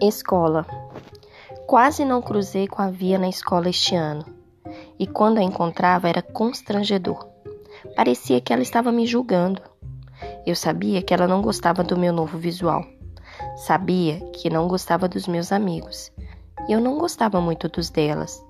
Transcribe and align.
Escola. 0.00 0.66
Quase 1.66 2.04
não 2.04 2.20
cruzei 2.20 2.66
com 2.66 2.82
a 2.82 2.90
Via 2.90 3.18
na 3.18 3.28
escola 3.28 3.68
este 3.68 3.94
ano, 3.94 4.24
e 4.98 5.06
quando 5.06 5.38
a 5.38 5.42
encontrava 5.42 6.08
era 6.08 6.20
constrangedor. 6.20 7.26
Parecia 7.94 8.40
que 8.40 8.52
ela 8.52 8.62
estava 8.62 8.90
me 8.90 9.06
julgando. 9.06 9.62
Eu 10.46 10.56
sabia 10.56 11.02
que 11.02 11.14
ela 11.14 11.28
não 11.28 11.40
gostava 11.40 11.82
do 11.82 11.96
meu 11.96 12.12
novo 12.12 12.38
visual. 12.38 12.84
Sabia 13.56 14.20
que 14.32 14.50
não 14.50 14.68
gostava 14.68 15.08
dos 15.08 15.26
meus 15.26 15.52
amigos. 15.52 16.12
E 16.68 16.72
eu 16.72 16.80
não 16.80 16.98
gostava 16.98 17.40
muito 17.40 17.68
dos 17.68 17.90
delas. 17.90 18.44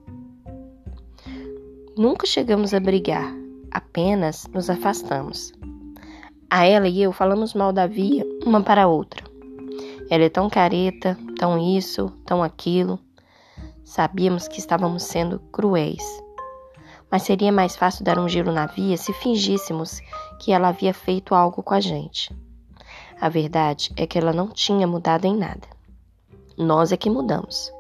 Nunca 1.97 2.27
chegamos 2.27 2.75
a 2.75 2.81
brigar, 2.81 3.33
apenas 3.71 4.47
nos 4.53 4.69
afastamos. 4.71 5.53
A 6.51 6.65
ela 6.65 6.89
e 6.89 7.03
eu 7.03 7.13
falamos 7.13 7.55
mal 7.55 7.73
da 7.73 7.87
Via 7.87 8.25
uma 8.45 8.63
para 8.63 8.85
a 8.85 8.89
outra. 8.89 9.25
Ela 10.11 10.25
é 10.25 10.29
tão 10.29 10.51
careta, 10.51 11.17
tão 11.35 11.59
isso, 11.59 12.09
tão 12.25 12.43
aquilo. 12.43 12.99
Sabíamos 13.85 14.49
que 14.49 14.59
estávamos 14.59 15.03
sendo 15.03 15.39
cruéis. 15.53 16.03
Mas 17.11 17.23
seria 17.23 17.53
mais 17.53 17.77
fácil 17.77 18.05
dar 18.05 18.19
um 18.19 18.29
giro 18.29 18.53
na 18.53 18.67
via 18.67 18.97
se 18.97 19.13
fingíssemos 19.13 20.01
que 20.41 20.53
ela 20.53 20.69
havia 20.69 20.95
feito 20.95 21.35
algo 21.35 21.63
com 21.63 21.75
a 21.75 21.81
gente. 21.81 22.35
A 23.21 23.29
verdade 23.29 23.93
é 23.97 24.07
que 24.07 24.19
ela 24.19 24.33
não 24.33 24.49
tinha 24.49 24.87
mudado 24.87 25.25
em 25.25 25.37
nada. 25.37 25.69
Nós 26.57 26.93
é 26.93 26.97
que 26.97 27.11
mudamos. 27.11 27.73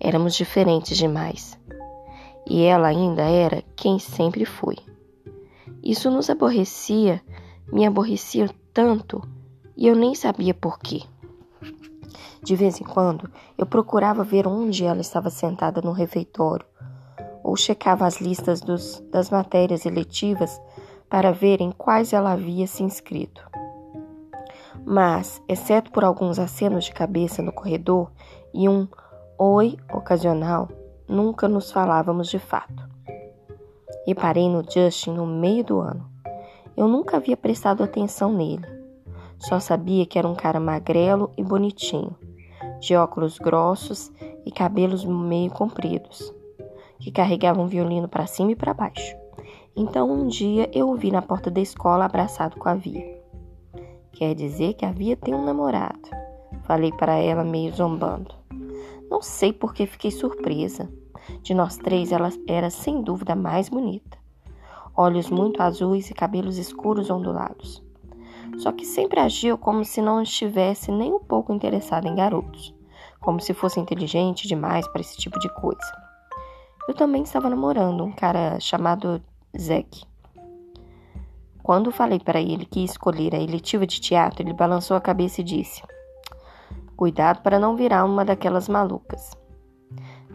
Éramos 0.00 0.34
diferentes 0.34 0.96
demais. 0.96 1.58
E 2.48 2.62
ela 2.62 2.88
ainda 2.88 3.22
era 3.22 3.62
quem 3.74 3.98
sempre 3.98 4.44
foi. 4.44 4.76
Isso 5.82 6.10
nos 6.10 6.30
aborrecia, 6.30 7.22
me 7.72 7.86
aborrecia 7.86 8.48
tanto, 8.72 9.22
e 9.76 9.86
eu 9.86 9.94
nem 9.94 10.14
sabia 10.14 10.54
por 10.54 10.78
quê. 10.78 11.02
De 12.46 12.54
vez 12.54 12.80
em 12.80 12.84
quando, 12.84 13.28
eu 13.58 13.66
procurava 13.66 14.22
ver 14.22 14.46
onde 14.46 14.84
ela 14.84 15.00
estava 15.00 15.30
sentada 15.30 15.82
no 15.82 15.90
refeitório, 15.90 16.64
ou 17.42 17.56
checava 17.56 18.06
as 18.06 18.20
listas 18.20 18.60
dos, 18.60 19.02
das 19.10 19.30
matérias 19.30 19.84
eletivas 19.84 20.62
para 21.10 21.32
ver 21.32 21.60
em 21.60 21.72
quais 21.72 22.12
ela 22.12 22.30
havia 22.30 22.68
se 22.68 22.84
inscrito. 22.84 23.44
Mas, 24.84 25.42
exceto 25.48 25.90
por 25.90 26.04
alguns 26.04 26.38
acenos 26.38 26.84
de 26.84 26.92
cabeça 26.92 27.42
no 27.42 27.50
corredor 27.50 28.12
e 28.54 28.68
um 28.68 28.86
oi 29.36 29.76
ocasional, 29.92 30.68
nunca 31.08 31.48
nos 31.48 31.72
falávamos 31.72 32.28
de 32.28 32.38
fato. 32.38 32.88
E 34.06 34.14
parei 34.14 34.48
no 34.48 34.62
Justin 34.62 35.14
no 35.14 35.26
meio 35.26 35.64
do 35.64 35.80
ano. 35.80 36.08
Eu 36.76 36.86
nunca 36.86 37.16
havia 37.16 37.36
prestado 37.36 37.82
atenção 37.82 38.32
nele. 38.32 38.68
Só 39.36 39.58
sabia 39.58 40.06
que 40.06 40.16
era 40.16 40.28
um 40.28 40.34
cara 40.36 40.60
magrelo 40.60 41.32
e 41.36 41.42
bonitinho 41.42 42.16
de 42.80 42.94
óculos 42.94 43.38
grossos 43.38 44.10
e 44.44 44.50
cabelos 44.50 45.04
meio 45.04 45.50
compridos, 45.50 46.32
que 46.98 47.10
carregava 47.10 47.60
um 47.60 47.66
violino 47.66 48.08
para 48.08 48.26
cima 48.26 48.52
e 48.52 48.56
para 48.56 48.74
baixo. 48.74 49.16
Então 49.74 50.10
um 50.10 50.26
dia 50.26 50.70
eu 50.72 50.88
o 50.88 50.96
vi 50.96 51.10
na 51.10 51.22
porta 51.22 51.50
da 51.50 51.60
escola 51.60 52.04
abraçado 52.04 52.58
com 52.58 52.68
a 52.68 52.74
Via. 52.74 53.20
Quer 54.12 54.34
dizer 54.34 54.74
que 54.74 54.84
a 54.84 54.92
Via 54.92 55.16
tem 55.16 55.34
um 55.34 55.44
namorado, 55.44 56.08
falei 56.64 56.92
para 56.92 57.16
ela 57.16 57.44
meio 57.44 57.74
zombando. 57.74 58.34
Não 59.10 59.22
sei 59.22 59.52
por 59.52 59.74
que 59.74 59.86
fiquei 59.86 60.10
surpresa. 60.10 60.90
De 61.42 61.54
nós 61.54 61.76
três, 61.76 62.12
ela 62.12 62.30
era 62.46 62.70
sem 62.70 63.02
dúvida 63.02 63.34
a 63.34 63.36
mais 63.36 63.68
bonita. 63.68 64.18
Olhos 64.96 65.28
muito 65.28 65.62
azuis 65.62 66.10
e 66.10 66.14
cabelos 66.14 66.56
escuros 66.56 67.10
ondulados 67.10 67.85
só 68.58 68.72
que 68.72 68.84
sempre 68.84 69.20
agiu 69.20 69.58
como 69.58 69.84
se 69.84 70.00
não 70.00 70.22
estivesse 70.22 70.90
nem 70.90 71.12
um 71.12 71.20
pouco 71.20 71.52
interessada 71.52 72.08
em 72.08 72.14
garotos, 72.14 72.74
como 73.20 73.40
se 73.40 73.52
fosse 73.52 73.80
inteligente 73.80 74.48
demais 74.48 74.86
para 74.88 75.00
esse 75.00 75.16
tipo 75.16 75.38
de 75.38 75.48
coisa. 75.54 76.06
Eu 76.88 76.94
também 76.94 77.22
estava 77.22 77.50
namorando 77.50 78.04
um 78.04 78.12
cara 78.12 78.60
chamado 78.60 79.20
Zack. 79.58 80.04
Quando 81.62 81.90
falei 81.90 82.20
para 82.20 82.40
ele 82.40 82.64
que 82.64 82.80
ia 82.80 82.84
escolher 82.84 83.34
a 83.34 83.40
eletiva 83.40 83.86
de 83.86 84.00
teatro, 84.00 84.42
ele 84.42 84.52
balançou 84.52 84.96
a 84.96 85.00
cabeça 85.00 85.40
e 85.40 85.44
disse: 85.44 85.82
Cuidado 86.96 87.42
para 87.42 87.58
não 87.58 87.74
virar 87.74 88.04
uma 88.04 88.24
daquelas 88.24 88.68
malucas. 88.68 89.36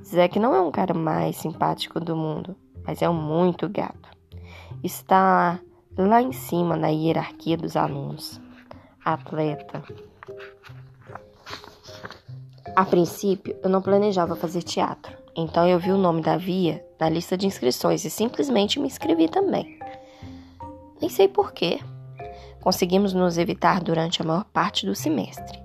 Zack 0.04 0.38
não 0.40 0.54
é 0.54 0.60
um 0.60 0.72
cara 0.72 0.94
mais 0.94 1.38
simpático 1.38 2.00
do 2.00 2.18
mundo, 2.18 2.56
mas 2.86 3.02
é 3.02 3.10
um 3.10 3.14
muito 3.14 3.70
gato. 3.70 4.10
Está 4.84 5.58
lá 5.98 6.22
em 6.22 6.32
cima 6.32 6.76
na 6.76 6.88
hierarquia 6.88 7.58
dos 7.58 7.76
alunos. 7.76 8.40
Atleta. 9.04 9.84
A 12.76 12.86
princípio, 12.86 13.58
eu 13.64 13.70
não 13.70 13.82
planejava 13.82 14.36
fazer 14.36 14.62
teatro, 14.62 15.18
então 15.36 15.68
eu 15.68 15.78
vi 15.80 15.92
o 15.92 15.98
nome 15.98 16.22
da 16.22 16.38
Via 16.38 16.86
na 17.00 17.10
lista 17.10 17.38
de 17.38 17.48
inscrições 17.48 18.06
e 18.06 18.10
simplesmente 18.10 18.80
me 18.80 18.88
inscrevi 18.88 19.28
também. 19.28 19.80
Nem 21.02 21.10
sei 21.10 21.28
porquê. 21.28 21.80
Conseguimos 22.62 23.14
nos 23.14 23.38
evitar 23.38 23.82
durante 23.82 24.22
a 24.22 24.26
maior 24.26 24.46
parte 24.46 24.86
do 24.86 24.94
semestre, 24.94 25.60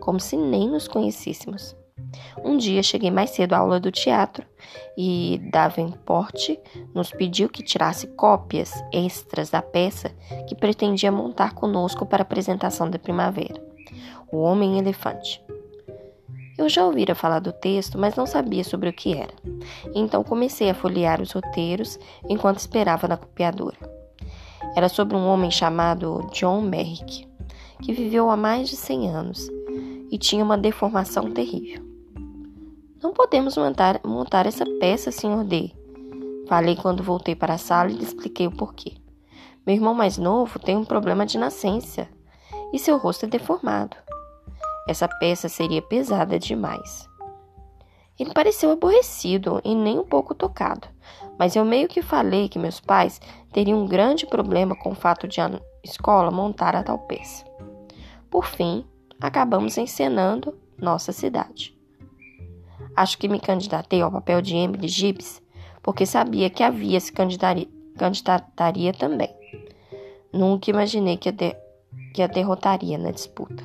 como 0.00 0.18
se 0.18 0.36
nem 0.36 0.68
nos 0.68 0.88
conhecêssemos. 0.88 1.76
Um 2.44 2.56
dia 2.56 2.82
cheguei 2.82 3.10
mais 3.10 3.30
cedo 3.30 3.54
à 3.54 3.58
aula 3.58 3.78
do 3.78 3.90
teatro 3.90 4.44
e 4.96 5.40
Davenport 5.50 6.56
nos 6.94 7.10
pediu 7.10 7.48
que 7.48 7.62
tirasse 7.62 8.06
cópias 8.08 8.72
extras 8.92 9.50
da 9.50 9.62
peça 9.62 10.10
que 10.48 10.54
pretendia 10.54 11.12
montar 11.12 11.54
conosco 11.54 12.04
para 12.04 12.22
a 12.22 12.26
apresentação 12.26 12.90
da 12.90 12.98
primavera, 12.98 13.62
O 14.30 14.38
Homem 14.38 14.78
Elefante. 14.78 15.42
Eu 16.58 16.68
já 16.68 16.84
ouvira 16.84 17.14
falar 17.14 17.40
do 17.40 17.52
texto, 17.52 17.98
mas 17.98 18.14
não 18.14 18.26
sabia 18.26 18.62
sobre 18.62 18.88
o 18.88 18.92
que 18.92 19.14
era. 19.14 19.32
Então 19.94 20.22
comecei 20.22 20.68
a 20.68 20.74
folhear 20.74 21.20
os 21.20 21.32
roteiros 21.32 21.98
enquanto 22.28 22.58
esperava 22.58 23.08
na 23.08 23.16
copiadora. 23.16 23.76
Era 24.76 24.88
sobre 24.88 25.16
um 25.16 25.26
homem 25.26 25.50
chamado 25.50 26.28
John 26.32 26.60
Merrick, 26.60 27.26
que 27.82 27.92
viveu 27.92 28.30
há 28.30 28.36
mais 28.36 28.68
de 28.68 28.76
100 28.76 29.10
anos 29.10 29.50
e 30.10 30.18
tinha 30.18 30.44
uma 30.44 30.58
deformação 30.58 31.30
terrível. 31.32 31.91
Não 33.02 33.12
podemos 33.12 33.56
montar, 33.56 34.00
montar 34.04 34.46
essa 34.46 34.64
peça, 34.78 35.10
Sr. 35.10 35.42
D. 35.42 35.72
Falei 36.46 36.76
quando 36.76 37.02
voltei 37.02 37.34
para 37.34 37.54
a 37.54 37.58
sala 37.58 37.90
e 37.90 37.94
lhe 37.94 38.04
expliquei 38.04 38.46
o 38.46 38.52
porquê. 38.52 38.94
Meu 39.66 39.74
irmão 39.74 39.92
mais 39.92 40.16
novo 40.16 40.60
tem 40.60 40.76
um 40.76 40.84
problema 40.84 41.26
de 41.26 41.36
nascença 41.36 42.08
e 42.72 42.78
seu 42.78 42.96
rosto 42.96 43.26
é 43.26 43.28
deformado. 43.28 43.96
Essa 44.86 45.08
peça 45.08 45.48
seria 45.48 45.82
pesada 45.82 46.38
demais. 46.38 47.08
Ele 48.16 48.32
pareceu 48.32 48.70
aborrecido 48.70 49.60
e 49.64 49.74
nem 49.74 49.98
um 49.98 50.04
pouco 50.04 50.32
tocado, 50.32 50.86
mas 51.36 51.56
eu 51.56 51.64
meio 51.64 51.88
que 51.88 52.02
falei 52.02 52.48
que 52.48 52.58
meus 52.58 52.78
pais 52.78 53.20
teriam 53.52 53.82
um 53.82 53.86
grande 53.86 54.26
problema 54.26 54.76
com 54.76 54.92
o 54.92 54.94
fato 54.94 55.26
de 55.26 55.40
a 55.40 55.50
escola 55.82 56.30
montar 56.30 56.76
a 56.76 56.84
tal 56.84 57.00
peça. 57.00 57.44
Por 58.30 58.46
fim, 58.46 58.84
acabamos 59.20 59.76
encenando 59.76 60.56
nossa 60.78 61.10
cidade. 61.10 61.81
Acho 62.96 63.18
que 63.18 63.28
me 63.28 63.40
candidatei 63.40 64.00
ao 64.00 64.12
papel 64.12 64.42
de 64.42 64.56
Emily 64.56 64.88
Gibbs 64.88 65.42
porque 65.82 66.06
sabia 66.06 66.48
que 66.48 66.62
havia 66.62 67.00
se 67.00 67.12
candidataria, 67.12 67.68
candidataria 67.98 68.92
também. 68.92 69.34
Nunca 70.32 70.70
imaginei 70.70 71.16
que 71.16 71.28
a, 71.28 71.32
que 72.14 72.22
a 72.22 72.26
derrotaria 72.26 72.96
na 72.96 73.10
disputa. 73.10 73.62